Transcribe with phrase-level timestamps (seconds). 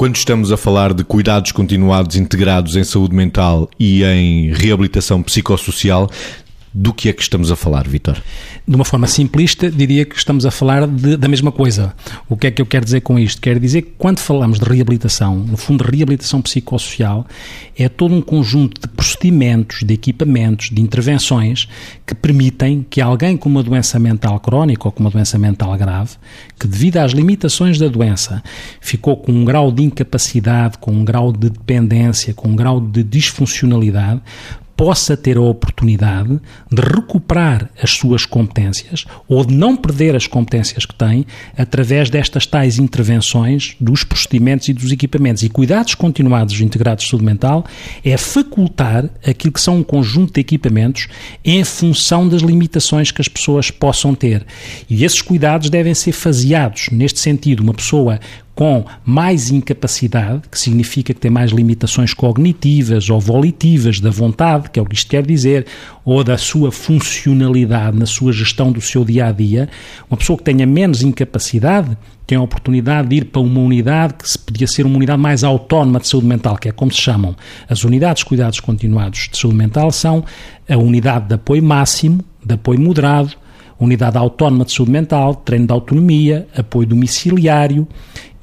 [0.00, 6.10] Quando estamos a falar de cuidados continuados integrados em saúde mental e em reabilitação psicossocial,
[6.72, 8.16] do que é que estamos a falar, Vitor?
[8.66, 11.92] De uma forma simplista, diria que estamos a falar de, da mesma coisa.
[12.28, 13.40] O que é que eu quero dizer com isto?
[13.40, 17.26] Quero dizer que quando falamos de reabilitação, no fundo, reabilitação psicossocial,
[17.76, 21.68] é todo um conjunto de procedimentos, de equipamentos, de intervenções
[22.06, 26.12] que permitem que alguém com uma doença mental crónica ou com uma doença mental grave,
[26.58, 28.42] que devido às limitações da doença
[28.80, 33.02] ficou com um grau de incapacidade, com um grau de dependência, com um grau de
[33.02, 34.20] disfuncionalidade,
[34.80, 36.40] possa ter a oportunidade
[36.72, 42.46] de recuperar as suas competências ou de não perder as competências que tem através destas
[42.46, 45.42] tais intervenções dos procedimentos e dos equipamentos.
[45.42, 47.66] E cuidados continuados integrados de saúde mental
[48.02, 51.08] é facultar aquilo que são um conjunto de equipamentos
[51.44, 54.46] em função das limitações que as pessoas possam ter.
[54.88, 56.88] E esses cuidados devem ser faseados.
[56.90, 58.18] Neste sentido, uma pessoa
[58.60, 64.78] com mais incapacidade, que significa que tem mais limitações cognitivas ou volitivas da vontade, que
[64.78, 65.64] é o que isto quer dizer,
[66.04, 69.66] ou da sua funcionalidade na sua gestão do seu dia a dia,
[70.10, 74.38] uma pessoa que tenha menos incapacidade tem a oportunidade de ir para uma unidade que
[74.40, 77.34] podia ser uma unidade mais autónoma de saúde mental, que é como se chamam.
[77.66, 80.22] As unidades de cuidados continuados de saúde mental são
[80.68, 83.32] a unidade de apoio máximo, de apoio moderado,
[83.80, 87.88] unidade autónoma de saúde mental, treino de autonomia, apoio domiciliário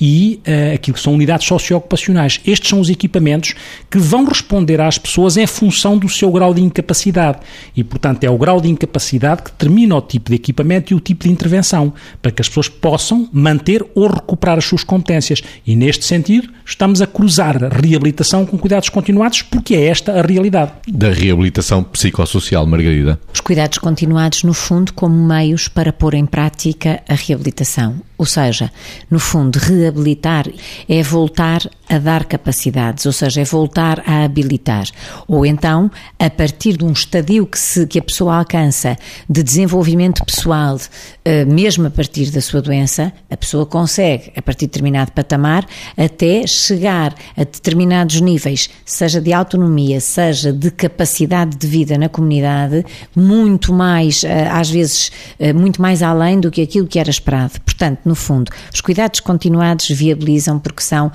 [0.00, 2.40] e uh, aquilo que são unidades socioocupacionais.
[2.46, 3.54] Estes são os equipamentos
[3.90, 7.38] que vão responder às pessoas em função do seu grau de incapacidade.
[7.76, 11.00] E, portanto, é o grau de incapacidade que determina o tipo de equipamento e o
[11.00, 15.42] tipo de intervenção, para que as pessoas possam manter ou recuperar as suas competências.
[15.66, 20.22] E, neste sentido, estamos a cruzar a reabilitação com cuidados continuados, porque é esta a
[20.22, 20.72] realidade.
[20.88, 23.18] Da reabilitação psicossocial, Margarida.
[23.32, 27.96] Os cuidados continuados, no fundo, como meios para pôr em prática a reabilitação.
[28.18, 28.72] Ou seja,
[29.10, 30.46] no fundo, reabilitar
[30.88, 34.86] é voltar a dar capacidades, ou seja, é voltar a habilitar.
[35.28, 38.96] Ou então, a partir de um estadio que, se, que a pessoa alcança
[39.28, 40.78] de desenvolvimento pessoal,
[41.24, 45.66] eh, mesmo a partir da sua doença, a pessoa consegue, a partir de determinado patamar,
[45.96, 52.84] até chegar a determinados níveis, seja de autonomia, seja de capacidade de vida na comunidade,
[53.14, 57.60] muito mais, eh, às vezes, eh, muito mais além do que aquilo que era esperado.
[57.60, 61.12] Portanto, no fundo, os cuidados continuados viabilizam porque são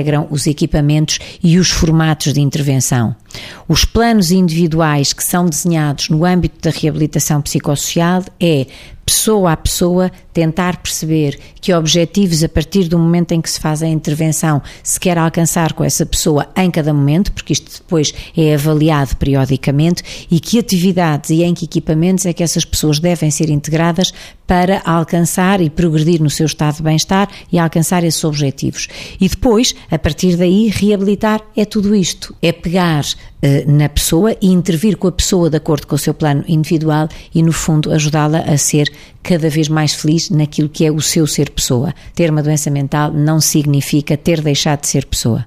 [0.00, 3.14] integram os equipamentos e os formatos de intervenção.
[3.68, 8.66] Os planos individuais que são desenhados no âmbito da reabilitação psicossocial é
[9.10, 13.82] pessoa a pessoa, tentar perceber que objetivos, a partir do momento em que se faz
[13.82, 18.54] a intervenção, se quer alcançar com essa pessoa em cada momento, porque isto depois é
[18.54, 23.50] avaliado periodicamente, e que atividades e em que equipamentos é que essas pessoas devem ser
[23.50, 24.14] integradas
[24.46, 28.88] para alcançar e progredir no seu estado de bem-estar e alcançar esses objetivos.
[29.20, 33.04] E depois, a partir daí, reabilitar é tudo isto: é pegar
[33.42, 37.08] eh, na pessoa e intervir com a pessoa de acordo com o seu plano individual
[37.34, 38.92] e, no fundo, ajudá-la a ser
[39.22, 41.94] cada vez mais feliz naquilo que é o seu ser pessoa.
[42.14, 45.46] Ter uma doença mental não significa ter deixado de ser pessoa.